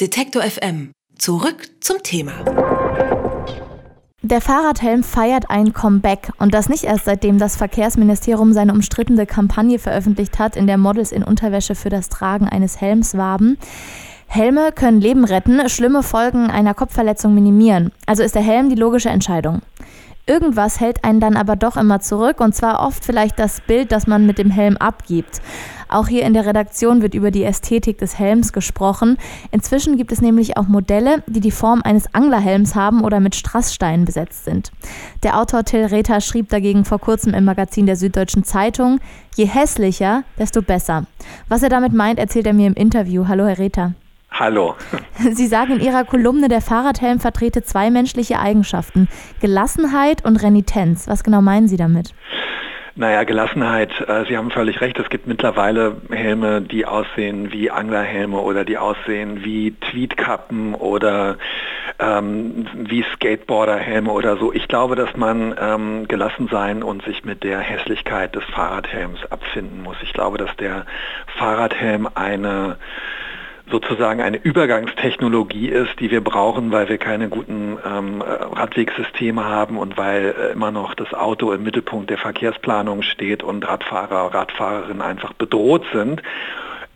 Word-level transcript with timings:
Detektor 0.00 0.42
FM. 0.42 0.90
Zurück 1.18 1.68
zum 1.78 2.02
Thema. 2.02 2.32
Der 4.22 4.40
Fahrradhelm 4.40 5.04
feiert 5.04 5.50
ein 5.50 5.72
Comeback 5.72 6.32
und 6.40 6.52
das 6.52 6.68
nicht 6.68 6.82
erst 6.82 7.04
seitdem 7.04 7.38
das 7.38 7.54
Verkehrsministerium 7.54 8.52
seine 8.52 8.72
umstrittene 8.72 9.24
Kampagne 9.24 9.78
veröffentlicht 9.78 10.40
hat, 10.40 10.56
in 10.56 10.66
der 10.66 10.78
Models 10.78 11.12
in 11.12 11.22
Unterwäsche 11.22 11.76
für 11.76 11.90
das 11.90 12.08
Tragen 12.08 12.48
eines 12.48 12.80
Helms 12.80 13.16
warben. 13.16 13.56
Helme 14.26 14.72
können 14.72 15.00
Leben 15.00 15.24
retten, 15.24 15.68
schlimme 15.68 16.02
Folgen 16.02 16.50
einer 16.50 16.74
Kopfverletzung 16.74 17.32
minimieren. 17.32 17.92
Also 18.04 18.24
ist 18.24 18.34
der 18.34 18.42
Helm 18.42 18.70
die 18.70 18.74
logische 18.74 19.10
Entscheidung. 19.10 19.62
Irgendwas 20.26 20.80
hält 20.80 21.04
einen 21.04 21.20
dann 21.20 21.36
aber 21.36 21.54
doch 21.54 21.76
immer 21.76 22.00
zurück 22.00 22.40
und 22.40 22.54
zwar 22.54 22.84
oft 22.84 23.04
vielleicht 23.04 23.38
das 23.38 23.60
Bild, 23.60 23.92
das 23.92 24.08
man 24.08 24.26
mit 24.26 24.38
dem 24.38 24.50
Helm 24.50 24.76
abgibt. 24.78 25.40
Auch 25.94 26.08
hier 26.08 26.24
in 26.24 26.34
der 26.34 26.44
Redaktion 26.44 27.02
wird 27.02 27.14
über 27.14 27.30
die 27.30 27.44
Ästhetik 27.44 27.98
des 27.98 28.18
Helms 28.18 28.52
gesprochen. 28.52 29.16
Inzwischen 29.52 29.96
gibt 29.96 30.10
es 30.10 30.20
nämlich 30.20 30.56
auch 30.56 30.66
Modelle, 30.66 31.22
die 31.28 31.38
die 31.38 31.52
Form 31.52 31.82
eines 31.84 32.12
Anglerhelms 32.12 32.74
haben 32.74 33.04
oder 33.04 33.20
mit 33.20 33.36
Strasssteinen 33.36 34.04
besetzt 34.04 34.44
sind. 34.44 34.72
Der 35.22 35.38
Autor 35.38 35.62
Till 35.62 35.84
Rether 35.84 36.20
schrieb 36.20 36.48
dagegen 36.48 36.84
vor 36.84 36.98
kurzem 36.98 37.32
im 37.32 37.44
Magazin 37.44 37.86
der 37.86 37.94
Süddeutschen 37.94 38.42
Zeitung, 38.42 38.98
je 39.36 39.44
hässlicher, 39.44 40.24
desto 40.36 40.62
besser. 40.62 41.04
Was 41.48 41.62
er 41.62 41.68
damit 41.68 41.92
meint, 41.92 42.18
erzählt 42.18 42.48
er 42.48 42.54
mir 42.54 42.66
im 42.66 42.74
Interview. 42.74 43.28
Hallo, 43.28 43.46
Herr 43.46 43.60
Rether. 43.60 43.94
Hallo. 44.32 44.74
Sie 45.32 45.46
sagen 45.46 45.74
in 45.74 45.80
Ihrer 45.80 46.02
Kolumne, 46.02 46.48
der 46.48 46.60
Fahrradhelm 46.60 47.20
vertrete 47.20 47.62
zwei 47.62 47.90
menschliche 47.90 48.40
Eigenschaften, 48.40 49.06
Gelassenheit 49.40 50.24
und 50.24 50.38
Renitenz. 50.42 51.06
Was 51.06 51.22
genau 51.22 51.40
meinen 51.40 51.68
Sie 51.68 51.76
damit? 51.76 52.14
Naja, 52.96 53.24
Gelassenheit, 53.24 53.90
äh, 54.06 54.24
Sie 54.26 54.36
haben 54.36 54.52
völlig 54.52 54.80
recht, 54.80 54.96
es 55.00 55.08
gibt 55.08 55.26
mittlerweile 55.26 55.96
Helme, 56.12 56.62
die 56.62 56.86
aussehen 56.86 57.50
wie 57.50 57.68
Anglerhelme 57.68 58.38
oder 58.38 58.64
die 58.64 58.78
aussehen 58.78 59.44
wie 59.44 59.72
Tweedkappen 59.72 60.76
oder 60.76 61.36
ähm, 61.98 62.68
wie 62.74 63.04
Skateboarderhelme 63.14 64.12
oder 64.12 64.36
so. 64.36 64.52
Ich 64.52 64.68
glaube, 64.68 64.94
dass 64.94 65.16
man 65.16 65.56
ähm, 65.60 66.06
gelassen 66.06 66.46
sein 66.52 66.84
und 66.84 67.02
sich 67.02 67.24
mit 67.24 67.42
der 67.42 67.58
Hässlichkeit 67.58 68.36
des 68.36 68.44
Fahrradhelms 68.44 69.26
abfinden 69.28 69.82
muss. 69.82 69.96
Ich 70.02 70.12
glaube, 70.12 70.38
dass 70.38 70.54
der 70.56 70.86
Fahrradhelm 71.36 72.08
eine 72.14 72.76
sozusagen 73.70 74.20
eine 74.20 74.36
Übergangstechnologie 74.36 75.68
ist, 75.68 75.98
die 75.98 76.10
wir 76.10 76.22
brauchen, 76.22 76.70
weil 76.70 76.88
wir 76.88 76.98
keine 76.98 77.28
guten 77.28 77.78
ähm, 77.84 78.20
Radwegsysteme 78.22 79.44
haben 79.44 79.78
und 79.78 79.96
weil 79.96 80.34
äh, 80.38 80.52
immer 80.52 80.70
noch 80.70 80.94
das 80.94 81.14
Auto 81.14 81.52
im 81.52 81.62
Mittelpunkt 81.62 82.10
der 82.10 82.18
Verkehrsplanung 82.18 83.02
steht 83.02 83.42
und 83.42 83.66
Radfahrer, 83.66 84.34
Radfahrerinnen 84.34 85.02
einfach 85.02 85.32
bedroht 85.32 85.84
sind. 85.92 86.22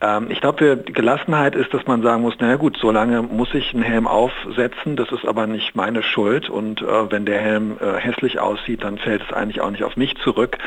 Ähm, 0.01 0.27
ich 0.29 0.39
glaube, 0.39 0.77
die 0.77 0.93
Gelassenheit 0.93 1.55
ist, 1.55 1.73
dass 1.73 1.85
man 1.85 2.01
sagen 2.01 2.21
muss, 2.21 2.39
naja 2.39 2.55
gut, 2.55 2.77
so 2.77 2.91
lange 2.91 3.21
muss 3.21 3.53
ich 3.53 3.73
einen 3.73 3.83
Helm 3.83 4.07
aufsetzen, 4.07 4.95
das 4.95 5.11
ist 5.11 5.25
aber 5.25 5.45
nicht 5.45 5.75
meine 5.75 6.03
Schuld. 6.03 6.49
Und 6.49 6.81
äh, 6.81 7.11
wenn 7.11 7.25
der 7.25 7.39
Helm 7.39 7.77
äh, 7.79 7.99
hässlich 7.99 8.39
aussieht, 8.39 8.83
dann 8.83 8.97
fällt 8.97 9.23
es 9.23 9.33
eigentlich 9.33 9.61
auch 9.61 9.71
nicht 9.71 9.83
auf 9.83 9.97
mich 9.97 10.15
zurück, 10.17 10.57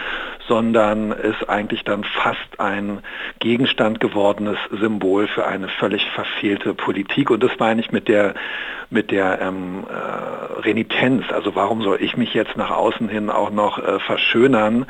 sondern 0.48 1.12
ist 1.12 1.48
eigentlich 1.48 1.82
dann 1.84 2.04
fast 2.04 2.60
ein 2.60 3.00
Gegenstand 3.38 4.00
gewordenes 4.00 4.58
Symbol 4.70 5.26
für 5.28 5.46
eine 5.46 5.68
völlig 5.68 6.10
verfehlte 6.10 6.74
Politik. 6.74 7.30
Und 7.30 7.42
das 7.42 7.52
meine 7.58 7.80
ich 7.80 7.90
mit 7.90 8.08
der 8.08 8.34
mit 8.90 9.10
der 9.10 9.40
ähm, 9.40 9.84
äh, 9.88 10.60
Renitenz, 10.60 11.24
also 11.32 11.54
warum 11.54 11.80
soll 11.80 12.02
ich 12.02 12.18
mich 12.18 12.34
jetzt 12.34 12.58
nach 12.58 12.70
außen 12.70 13.08
hin 13.08 13.30
auch 13.30 13.50
noch 13.50 13.78
äh, 13.78 13.98
verschönern? 14.00 14.84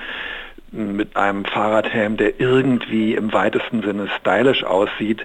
Mit 0.72 1.16
einem 1.16 1.44
Fahrradhelm, 1.44 2.16
der 2.16 2.40
irgendwie 2.40 3.14
im 3.14 3.32
weitesten 3.32 3.82
Sinne 3.82 4.08
stylisch 4.18 4.64
aussieht. 4.64 5.24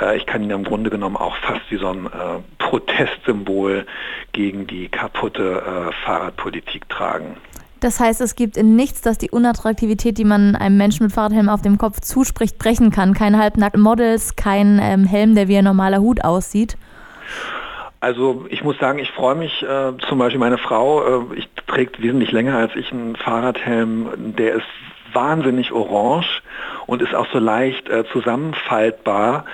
Äh, 0.00 0.16
ich 0.16 0.26
kann 0.26 0.42
ihn 0.42 0.50
im 0.50 0.64
Grunde 0.64 0.90
genommen 0.90 1.16
auch 1.16 1.36
fast 1.36 1.62
wie 1.70 1.76
so 1.76 1.88
ein 1.88 2.06
äh, 2.06 2.40
Protestsymbol 2.58 3.86
gegen 4.32 4.66
die 4.66 4.88
kaputte 4.88 5.62
äh, 5.62 5.92
Fahrradpolitik 6.04 6.88
tragen. 6.88 7.36
Das 7.80 8.00
heißt, 8.00 8.20
es 8.22 8.34
gibt 8.34 8.56
in 8.56 8.76
nichts, 8.76 9.02
das 9.02 9.18
die 9.18 9.30
Unattraktivität, 9.30 10.16
die 10.16 10.24
man 10.24 10.56
einem 10.56 10.78
Menschen 10.78 11.04
mit 11.04 11.12
Fahrradhelm 11.12 11.50
auf 11.50 11.60
dem 11.60 11.76
Kopf 11.76 12.00
zuspricht, 12.00 12.58
brechen 12.58 12.90
kann. 12.90 13.12
Keine 13.12 13.38
halbnackten 13.38 13.82
Models, 13.82 14.36
kein 14.36 14.78
ähm, 14.82 15.04
Helm, 15.04 15.34
der 15.34 15.48
wie 15.48 15.58
ein 15.58 15.64
normaler 15.64 16.00
Hut 16.00 16.24
aussieht. 16.24 16.78
Also 18.04 18.44
ich 18.50 18.62
muss 18.62 18.76
sagen, 18.76 18.98
ich 18.98 19.10
freue 19.12 19.34
mich, 19.34 19.62
äh, 19.62 19.92
zum 20.06 20.18
Beispiel 20.18 20.38
meine 20.38 20.58
Frau, 20.58 21.22
äh, 21.22 21.36
ich 21.36 21.48
trägt 21.66 22.02
wesentlich 22.02 22.32
länger 22.32 22.54
als 22.58 22.76
ich 22.76 22.92
einen 22.92 23.16
Fahrradhelm, 23.16 24.34
der 24.36 24.56
ist 24.56 24.66
wahnsinnig 25.14 25.72
orange 25.72 26.42
und 26.84 27.00
ist 27.00 27.14
auch 27.14 27.26
so 27.32 27.38
leicht 27.38 27.88
äh, 27.88 28.04
zusammenfaltbar. 28.12 29.46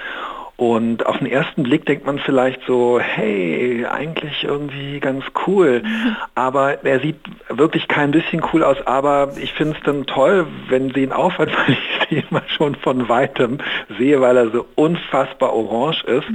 Und 0.56 1.06
auf 1.06 1.16
den 1.18 1.28
ersten 1.28 1.62
Blick 1.62 1.86
denkt 1.86 2.04
man 2.04 2.18
vielleicht 2.18 2.60
so, 2.66 2.98
hey, 3.00 3.86
eigentlich 3.86 4.42
irgendwie 4.42 4.98
ganz 4.98 5.24
cool. 5.46 5.82
Aber 6.34 6.84
er 6.84 6.98
sieht 6.98 7.20
wirklich 7.48 7.86
kein 7.86 8.10
bisschen 8.10 8.42
cool 8.52 8.64
aus. 8.64 8.76
Aber 8.84 9.30
ich 9.40 9.52
finde 9.52 9.78
es 9.78 9.84
dann 9.84 10.06
toll, 10.06 10.46
wenn 10.68 10.92
sie 10.92 11.04
ihn 11.04 11.12
aufhat, 11.12 11.48
weil 11.56 11.74
ich 11.74 12.08
sie 12.08 12.24
immer 12.28 12.42
schon 12.48 12.74
von 12.74 13.08
weitem 13.08 13.58
sehe, 13.96 14.20
weil 14.20 14.36
er 14.36 14.50
so 14.50 14.66
unfassbar 14.74 15.54
orange 15.54 16.02
ist. 16.02 16.26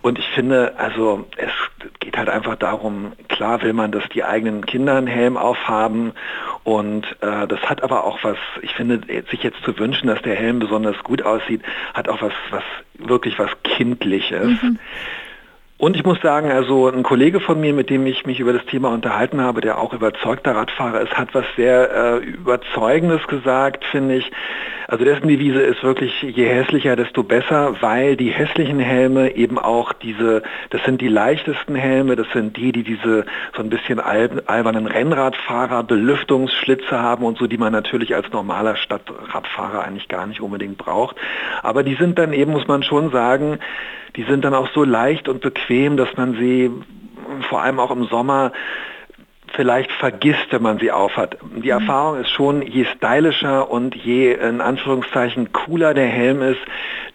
Und 0.00 0.18
ich 0.18 0.28
finde, 0.28 0.74
also 0.78 1.26
es 1.36 1.50
geht 1.98 2.16
halt 2.16 2.28
einfach 2.28 2.56
darum, 2.56 3.12
klar 3.28 3.62
will 3.62 3.72
man, 3.72 3.90
dass 3.90 4.08
die 4.10 4.24
eigenen 4.24 4.64
Kinder 4.64 4.96
einen 4.96 5.06
Helm 5.06 5.36
aufhaben 5.36 6.12
und 6.64 7.04
äh, 7.20 7.46
das 7.48 7.60
hat 7.62 7.82
aber 7.82 8.04
auch 8.04 8.22
was, 8.22 8.36
ich 8.62 8.74
finde, 8.74 9.00
sich 9.30 9.42
jetzt 9.42 9.62
zu 9.64 9.76
wünschen, 9.78 10.06
dass 10.06 10.22
der 10.22 10.36
Helm 10.36 10.60
besonders 10.60 10.96
gut 11.02 11.22
aussieht, 11.22 11.62
hat 11.94 12.08
auch 12.08 12.22
was, 12.22 12.32
was 12.50 12.62
wirklich 12.98 13.38
was 13.38 13.50
Kindliches. 13.64 14.62
Mhm. 14.62 14.78
Und 15.78 15.94
ich 15.94 16.04
muss 16.04 16.20
sagen, 16.20 16.50
also 16.50 16.88
ein 16.88 17.04
Kollege 17.04 17.38
von 17.38 17.60
mir, 17.60 17.72
mit 17.72 17.88
dem 17.88 18.04
ich 18.04 18.26
mich 18.26 18.40
über 18.40 18.52
das 18.52 18.66
Thema 18.66 18.90
unterhalten 18.90 19.40
habe, 19.40 19.60
der 19.60 19.78
auch 19.78 19.92
überzeugter 19.92 20.56
Radfahrer 20.56 21.02
ist, 21.02 21.16
hat 21.16 21.34
was 21.34 21.44
sehr 21.56 21.90
äh, 21.90 22.16
Überzeugendes 22.18 23.26
gesagt, 23.28 23.84
finde 23.84 24.16
ich. 24.16 24.30
Also 24.90 25.04
dessen 25.04 25.28
Devise 25.28 25.60
ist 25.60 25.82
wirklich, 25.82 26.22
je 26.22 26.46
hässlicher, 26.46 26.96
desto 26.96 27.22
besser, 27.22 27.76
weil 27.82 28.16
die 28.16 28.30
hässlichen 28.30 28.80
Helme 28.80 29.36
eben 29.36 29.58
auch 29.58 29.92
diese, 29.92 30.42
das 30.70 30.82
sind 30.84 31.02
die 31.02 31.08
leichtesten 31.08 31.74
Helme, 31.74 32.16
das 32.16 32.26
sind 32.32 32.56
die, 32.56 32.72
die 32.72 32.84
diese 32.84 33.26
so 33.54 33.62
ein 33.62 33.68
bisschen 33.68 34.00
albernen 34.00 34.86
Rennradfahrer, 34.86 35.82
Belüftungsschlitze 35.82 37.02
haben 37.02 37.24
und 37.24 37.36
so, 37.36 37.46
die 37.46 37.58
man 37.58 37.70
natürlich 37.70 38.14
als 38.14 38.32
normaler 38.32 38.76
Stadtradfahrer 38.76 39.84
eigentlich 39.84 40.08
gar 40.08 40.26
nicht 40.26 40.40
unbedingt 40.40 40.78
braucht. 40.78 41.16
Aber 41.62 41.82
die 41.82 41.96
sind 41.96 42.18
dann 42.18 42.32
eben, 42.32 42.52
muss 42.52 42.66
man 42.66 42.82
schon 42.82 43.10
sagen, 43.10 43.58
die 44.16 44.22
sind 44.22 44.42
dann 44.42 44.54
auch 44.54 44.70
so 44.72 44.84
leicht 44.84 45.28
und 45.28 45.42
bequem, 45.42 45.98
dass 45.98 46.16
man 46.16 46.32
sie 46.36 46.70
vor 47.50 47.60
allem 47.60 47.78
auch 47.78 47.90
im 47.90 48.04
Sommer 48.04 48.52
vielleicht 49.52 49.90
vergisst, 49.92 50.46
wenn 50.50 50.62
man 50.62 50.78
sie 50.78 50.90
aufhat. 50.90 51.38
Die 51.42 51.72
mhm. 51.72 51.80
Erfahrung 51.80 52.20
ist 52.20 52.30
schon, 52.30 52.62
je 52.62 52.84
stylischer 52.84 53.70
und 53.70 53.94
je 53.94 54.32
in 54.32 54.60
Anführungszeichen 54.60 55.52
cooler 55.52 55.94
der 55.94 56.06
Helm 56.06 56.42
ist, 56.42 56.60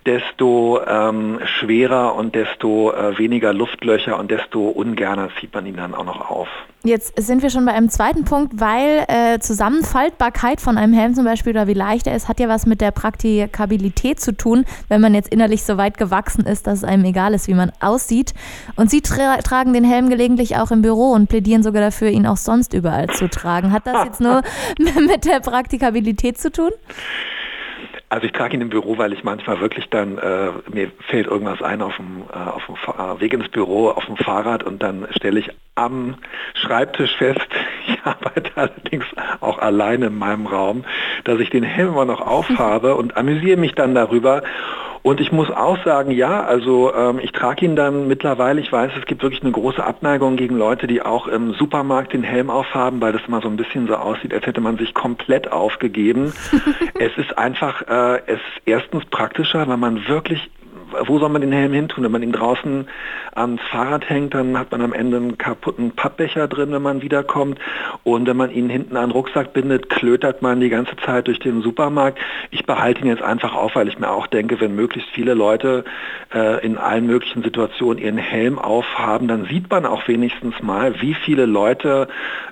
desto 0.06 0.80
ähm, 0.86 1.40
schwerer 1.60 2.16
und 2.16 2.36
desto 2.36 2.92
äh, 2.92 3.18
weniger 3.18 3.54
Luftlöcher 3.54 4.20
und 4.20 4.32
desto 4.32 4.68
ungerner 4.70 5.30
zieht 5.40 5.54
man 5.54 5.66
ihn 5.66 5.76
dann 5.76 5.94
auch 5.94 6.06
noch 6.06 6.30
auf. 6.30 6.48
Jetzt 6.86 7.14
sind 7.18 7.42
wir 7.42 7.50
schon 7.50 7.64
bei 7.66 7.72
einem 7.72 7.90
zweiten 7.90 8.26
Punkt, 8.26 8.60
weil 8.60 9.06
äh, 9.08 9.40
Zusammenfaltbarkeit 9.40 10.60
von 10.60 10.78
einem 10.78 10.92
Helm 10.92 11.16
zum 11.16 11.24
Beispiel 11.24 11.54
oder 11.54 11.68
wie 11.68 11.74
leicht 11.74 12.08
er 12.08 12.16
ist, 12.16 12.28
hat 12.28 12.42
ja 12.42 12.50
was 12.50 12.66
mit 12.66 12.82
der 12.82 12.92
Praktikabilität 12.92 14.20
zu 14.20 14.36
tun, 14.36 14.66
wenn 14.90 15.00
man 15.00 15.14
jetzt 15.14 15.32
innerlich 15.32 15.64
so 15.64 15.78
weit 15.78 15.98
gewachsen 15.98 16.46
ist, 16.46 16.68
dass 16.68 16.80
es 16.80 16.84
einem 16.84 17.06
egal 17.06 17.34
ist, 17.34 17.48
wie 17.48 17.54
man 17.54 17.72
aussieht. 17.80 18.34
Und 18.76 18.92
Sie 18.92 19.00
tra 19.00 19.38
tragen 19.38 19.72
den 19.72 19.86
Helm 19.86 20.10
gelegentlich 20.10 20.58
auch 20.58 20.72
im 20.72 20.82
Büro 20.82 21.12
und 21.12 21.30
plädieren 21.30 21.64
sogar 21.64 21.82
dafür, 21.82 22.10
ihn 22.10 22.28
auch 22.28 22.36
sonst 22.36 22.74
überall 22.74 23.08
zu 23.08 23.30
tragen. 23.30 23.72
Hat 23.72 23.88
das 23.88 24.04
jetzt 24.06 24.20
nur 24.20 24.42
mit 24.78 25.24
der 25.24 25.40
Praktikabilität 25.40 26.38
zu 26.38 26.52
tun? 26.52 26.72
Also 28.14 28.28
ich 28.28 28.32
trage 28.32 28.54
ihn 28.54 28.62
im 28.62 28.70
Büro, 28.70 29.00
weil 29.00 29.12
ich 29.12 29.24
manchmal 29.24 29.60
wirklich 29.60 29.90
dann, 29.90 30.20
äh, 30.20 30.52
mir 30.72 30.92
fällt 31.08 31.26
irgendwas 31.26 31.64
ein 31.64 31.82
auf 31.82 31.96
dem, 31.96 32.26
äh, 32.32 32.48
auf 32.48 32.64
dem 32.68 32.76
äh, 32.76 33.20
Weg 33.20 33.34
ins 33.34 33.50
Büro, 33.50 33.90
auf 33.90 34.06
dem 34.06 34.18
Fahrrad 34.18 34.62
und 34.62 34.84
dann 34.84 35.08
stelle 35.18 35.40
ich 35.40 35.50
am 35.74 36.18
Schreibtisch 36.54 37.16
fest, 37.18 37.40
ich 37.88 37.98
arbeite 38.04 38.52
allerdings 38.54 39.06
auch 39.40 39.58
alleine 39.58 40.06
in 40.06 40.20
meinem 40.20 40.46
Raum, 40.46 40.86
dass 41.24 41.40
ich 41.40 41.50
den 41.50 41.64
Helm 41.64 41.88
immer 41.88 42.06
noch 42.06 42.22
aufhabe 42.22 42.94
und 42.98 43.18
amüsiere 43.18 43.58
mich 43.58 43.74
dann 43.74 43.96
darüber 43.96 44.44
und 45.04 45.20
ich 45.20 45.34
muss 45.34 45.52
auch 45.52 45.84
sagen, 45.84 46.12
ja, 46.12 46.44
also 46.44 46.94
ähm, 46.96 47.20
ich 47.22 47.34
trage 47.34 47.66
ihn 47.66 47.76
dann 47.76 48.08
mittlerweile, 48.08 48.62
ich 48.62 48.72
weiß, 48.72 48.94
es 48.98 49.06
gibt 49.06 49.22
wirklich 49.22 49.44
eine 49.44 49.52
große 49.52 49.84
Abneigung 49.84 50.38
gegen 50.38 50.58
Leute, 50.58 50.88
die 50.88 51.02
auch 51.02 51.28
im 51.28 51.54
Supermarkt 51.54 52.14
den 52.14 52.24
Helm 52.24 52.50
aufhaben, 52.50 53.02
weil 53.02 53.12
das 53.12 53.22
immer 53.28 53.42
so 53.42 53.50
ein 53.50 53.58
bisschen 53.58 53.88
so 53.88 53.96
aussieht, 53.96 54.34
als 54.34 54.46
hätte 54.46 54.62
man 54.62 54.78
sich 54.78 54.94
komplett 54.94 55.52
aufgegeben. 55.52 56.34
es 57.00 57.12
ist 57.18 57.38
einfach, 57.38 57.82
äh, 57.82 58.22
es 58.28 58.40
ist 58.40 58.62
erstens 58.66 59.06
praktischer, 59.06 59.68
weil 59.68 59.78
man 59.78 60.08
wirklich 60.08 60.50
wo 61.08 61.20
soll 61.20 61.30
man 61.30 61.42
den 61.42 61.52
Helm 61.52 61.74
hin 61.74 61.88
tun? 61.88 62.04
Wenn 62.04 62.12
man 62.12 62.24
ihn 62.24 62.32
draußen 62.32 62.88
ans 63.36 63.62
Fahrrad 63.72 64.10
hängt, 64.10 64.34
dann 64.34 64.58
hat 64.58 64.72
man 64.72 64.82
am 64.82 64.94
Ende 64.94 65.18
einen 65.18 65.38
kaputten 65.38 65.92
Pappbecher 65.92 66.48
drin, 66.48 66.72
wenn 66.72 66.82
man 66.82 67.02
wiederkommt. 67.02 67.60
Und 68.04 68.28
wenn 68.28 68.38
man 68.38 68.52
ihn 68.52 68.70
hinten 68.70 68.98
an 68.98 69.10
den 69.10 69.12
Rucksack 69.12 69.54
bindet, 69.54 69.90
klötert 69.90 70.42
man 70.42 70.60
die 70.60 70.70
ganze 70.70 70.96
Zeit 70.98 71.28
durch 71.28 71.40
den 71.40 71.62
Supermarkt. 71.62 72.20
Ich 72.52 72.66
behalte 72.66 73.02
ihn 73.02 73.08
jetzt 73.08 73.24
einfach 73.24 73.54
auf, 73.56 73.76
weil 73.76 73.88
ich 73.88 74.00
mir 74.00 74.10
auch 74.10 74.28
denke, 74.28 74.60
wenn 74.60 74.76
möglichst 74.76 75.10
viele 75.12 75.34
Leute 75.34 75.84
äh, 76.34 76.64
in 76.66 76.78
allen 76.78 77.08
möglichen 77.08 77.44
Situationen 77.44 78.04
ihren 78.04 78.18
Helm 78.18 78.60
aufhaben, 78.60 79.28
dann 79.28 79.46
sieht 79.46 79.70
man 79.70 79.86
auch 79.86 80.08
wenigstens 80.08 80.62
mal, 80.62 81.02
wie 81.02 81.14
viele 81.14 81.46
Leute 81.46 82.08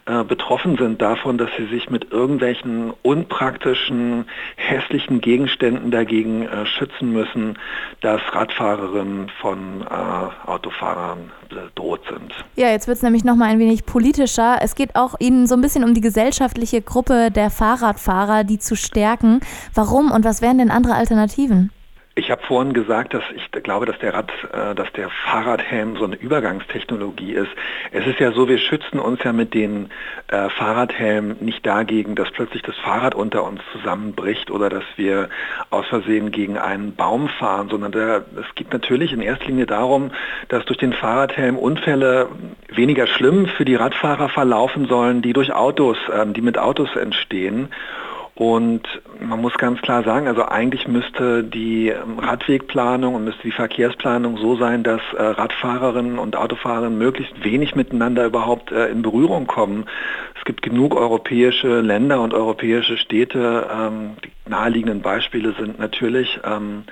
äh, 0.06 0.24
betroffen 0.24 0.78
sind 0.78 1.02
davon, 1.02 1.38
dass 1.38 1.50
sie 1.58 1.66
sich 1.66 1.90
mit 1.90 2.12
irgendwelchen 2.12 2.94
unpraktischen, 3.02 4.26
hässlichen 4.56 5.22
Gegenständen 5.22 5.92
dagegen 5.92 6.44
äh, 6.48 6.66
schützen 6.66 7.12
müssen, 7.14 7.58
dass 8.02 8.22
Radfahrerinnen 8.32 9.30
von 9.42 9.82
äh, 9.82 10.50
Autofahrern 10.50 11.32
bedroht 11.50 12.02
sind. 12.10 12.34
Ja, 12.56 12.70
jetzt 12.70 12.88
wird 12.88 12.98
es 12.98 13.04
nämlich 13.04 13.24
noch 13.24 13.36
mal 13.36 13.50
ein 13.50 13.60
wenig 13.60 13.86
politischer. 13.86 14.60
Es 14.62 14.76
geht 14.76 14.96
auch 14.96 15.16
Ihnen 15.20 15.48
so 15.48 15.56
ein 15.56 15.62
bisschen 15.62 15.84
um 15.84 15.94
die 15.94 16.02
gesellschaftliche 16.02 16.82
Gruppe 16.82 17.30
der 17.32 17.50
Fahrradfahrer, 17.50 18.44
die 18.44 18.60
zu 18.60 18.76
stärken. 18.76 19.42
Warum 19.74 20.12
und 20.12 20.24
was 20.24 20.42
wären 20.42 20.58
denn 20.58 20.72
andere 20.72 20.96
Alternativen? 20.96 21.72
Ich 22.22 22.30
habe 22.30 22.44
vorhin 22.44 22.74
gesagt, 22.74 23.16
dass 23.16 23.24
ich 23.36 23.50
glaube, 23.64 23.88
dass 23.88 23.98
der 23.98 24.14
Rad, 24.14 24.32
äh, 24.54 24.76
dass 24.76 24.92
der 24.94 25.10
Fahrradhelm 25.10 25.98
so 25.98 26.06
eine 26.06 26.16
Übergangstechnologie 26.16 27.32
ist. 27.32 27.50
Es 27.92 28.06
ist 28.06 28.20
ja 28.20 28.32
so, 28.32 28.48
wir 28.48 28.60
schützen 28.60 29.00
uns 29.00 29.24
ja 29.24 29.34
mit 29.34 29.56
den 29.56 29.90
äh, 30.28 30.48
Fahrradhelmen 30.50 31.38
nicht 31.40 31.66
dagegen, 31.66 32.14
dass 32.14 32.30
plötzlich 32.30 32.62
das 32.62 32.78
Fahrrad 32.78 33.16
unter 33.16 33.44
uns 33.44 33.62
zusammenbricht 33.72 34.52
oder 34.52 34.70
dass 34.70 34.84
wir 34.98 35.30
aus 35.72 35.88
Versehen 35.88 36.30
gegen 36.30 36.60
einen 36.60 36.94
Baum 36.94 37.28
fahren, 37.28 37.70
sondern 37.70 37.92
es 37.92 38.54
geht 38.54 38.72
natürlich 38.72 39.14
in 39.14 39.22
erster 39.22 39.48
Linie 39.48 39.66
darum, 39.66 40.12
dass 40.48 40.64
durch 40.66 40.78
den 40.78 40.94
Fahrradhelm 40.94 41.58
Unfälle 41.58 42.28
weniger 42.70 43.08
schlimm 43.08 43.48
für 43.48 43.66
die 43.66 43.74
Radfahrer 43.74 44.30
verlaufen 44.30 44.86
sollen, 44.86 45.24
die 45.24 45.34
durch 45.34 45.54
Autos, 45.54 45.98
äh, 46.14 46.28
die 46.28 46.42
mit 46.42 46.60
Autos 46.60 46.96
entstehen. 46.96 47.70
Und 48.42 48.82
man 49.20 49.40
muss 49.40 49.54
ganz 49.60 49.80
klar 49.84 50.02
sagen, 50.04 50.28
also 50.28 50.44
eigentlich 50.44 50.88
müsste 50.88 51.44
die 51.44 51.90
ähm, 51.90 52.18
Radwegplanung 52.18 53.14
und 53.14 53.24
müsste 53.24 53.44
die 53.44 53.52
Verkehrsplanung 53.52 54.40
so 54.40 54.56
sein, 54.56 54.82
dass 54.82 55.00
äh, 55.16 55.22
Radfahrerinnen 55.22 56.18
und 56.18 56.36
Autofahrerinnen 56.36 56.98
möglichst 56.98 57.44
wenig 57.44 57.76
miteinander 57.76 58.26
überhaupt 58.26 58.72
äh, 58.72 58.88
in 58.88 59.04
Berührung 59.04 59.46
kommen. 59.46 59.86
Es 60.40 60.44
gibt 60.44 60.64
genug 60.64 60.96
europäische 60.96 61.82
Länder 61.82 62.20
und 62.20 62.34
europäische 62.34 62.98
Städte. 62.98 63.68
Ähm, 63.72 64.14
die 64.26 64.50
naheliegenden 64.50 65.04
Beispiele 65.04 65.54
sind 65.60 65.78
natürlich 65.78 66.40
ähm, 66.44 66.86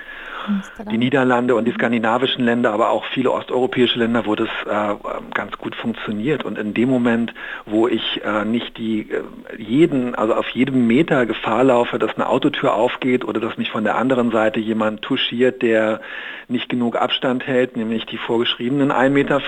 die 0.90 0.98
Niederlande 0.98 1.54
und 1.54 1.64
die 1.64 1.72
skandinavischen 1.72 2.44
Länder, 2.44 2.72
aber 2.72 2.90
auch 2.90 3.04
viele 3.06 3.30
osteuropäische 3.32 3.98
Länder, 3.98 4.26
wo 4.26 4.34
das 4.34 4.48
äh, 4.66 4.94
ganz 5.34 5.56
gut 5.58 5.74
funktioniert. 5.74 6.44
Und 6.44 6.58
in 6.58 6.74
dem 6.74 6.88
Moment, 6.88 7.34
wo 7.66 7.88
ich 7.88 8.22
äh, 8.24 8.44
nicht 8.44 8.76
die 8.78 9.10
äh, 9.10 9.22
jeden, 9.58 10.14
also 10.14 10.34
auf 10.34 10.48
jedem 10.50 10.86
Meter 10.86 11.26
Gefahr 11.26 11.64
laufe, 11.64 11.98
dass 11.98 12.14
eine 12.14 12.28
Autotür 12.28 12.74
aufgeht 12.74 13.24
oder 13.24 13.40
dass 13.40 13.56
mich 13.56 13.70
von 13.70 13.84
der 13.84 13.96
anderen 13.96 14.30
Seite 14.30 14.60
jemand 14.60 15.02
touchiert, 15.02 15.62
der 15.62 16.00
nicht 16.48 16.68
genug 16.68 16.96
Abstand 16.96 17.46
hält, 17.46 17.76
nämlich 17.76 18.06
die 18.06 18.18
vorgeschriebenen 18.18 18.90
1,50 18.92 19.10
Meter, 19.10 19.40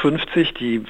die 0.59 0.85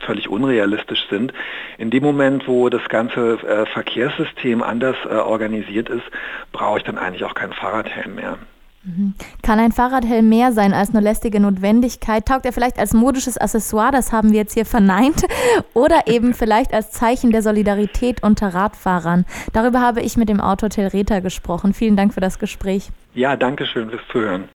völlig 0.00 0.28
unrealistisch 0.28 1.06
sind. 1.10 1.32
In 1.78 1.90
dem 1.90 2.02
Moment, 2.02 2.46
wo 2.46 2.68
das 2.68 2.88
ganze 2.88 3.38
äh, 3.42 3.66
Verkehrssystem 3.66 4.62
anders 4.62 4.96
äh, 5.04 5.14
organisiert 5.14 5.88
ist, 5.88 6.04
brauche 6.52 6.78
ich 6.78 6.84
dann 6.84 6.98
eigentlich 6.98 7.24
auch 7.24 7.34
keinen 7.34 7.52
Fahrradhelm 7.52 8.14
mehr. 8.14 8.38
Mhm. 8.84 9.14
Kann 9.42 9.58
ein 9.58 9.72
Fahrradhelm 9.72 10.28
mehr 10.28 10.52
sein 10.52 10.72
als 10.72 10.92
nur 10.92 11.02
lästige 11.02 11.40
Notwendigkeit? 11.40 12.26
Taugt 12.26 12.46
er 12.46 12.52
vielleicht 12.52 12.78
als 12.78 12.94
modisches 12.94 13.36
Accessoire, 13.36 13.90
das 13.90 14.12
haben 14.12 14.30
wir 14.32 14.38
jetzt 14.38 14.54
hier 14.54 14.66
verneint, 14.66 15.24
oder 15.74 16.06
eben 16.06 16.34
vielleicht 16.34 16.72
als 16.72 16.90
Zeichen 16.90 17.30
der 17.30 17.42
Solidarität 17.42 18.22
unter 18.22 18.54
Radfahrern? 18.54 19.26
Darüber 19.52 19.80
habe 19.80 20.00
ich 20.00 20.16
mit 20.16 20.28
dem 20.28 20.40
Autor 20.40 20.70
Till 20.70 20.86
Rether 20.86 21.20
gesprochen. 21.20 21.74
Vielen 21.74 21.96
Dank 21.96 22.14
für 22.14 22.20
das 22.20 22.38
Gespräch. 22.38 22.90
Ja, 23.14 23.36
danke 23.36 23.66
schön 23.66 23.90
fürs 23.90 24.02
Zuhören. 24.12 24.48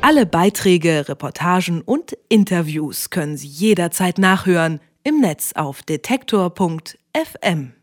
Alle 0.00 0.26
Beiträge, 0.26 1.08
Reportagen 1.08 1.80
und 1.80 2.16
Interviews 2.28 3.10
können 3.10 3.36
Sie 3.36 3.46
jederzeit 3.46 4.18
nachhören 4.18 4.80
im 5.04 5.20
Netz 5.20 5.52
auf 5.54 5.82
detektor.fm. 5.82 7.74